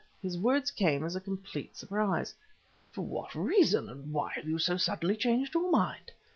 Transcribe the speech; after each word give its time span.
His 0.19 0.35
words 0.39 0.71
came 0.71 1.03
as 1.03 1.15
a 1.15 1.21
complete 1.21 1.77
surprise. 1.77 2.33
"For 2.91 3.03
what 3.05 3.35
reason? 3.35 3.87
and 3.87 4.11
why 4.11 4.31
have 4.33 4.47
you 4.49 4.57
so 4.57 4.75
suddenly 4.75 5.15
changed 5.15 5.53
your 5.53 5.69
mind?" 5.69 6.11